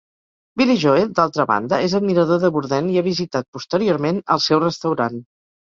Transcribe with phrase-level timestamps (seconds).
[0.61, 5.25] Billy Joel, d'altra banda, és admirador de Bourdain i ha visitat posteriorment el seu restaurant.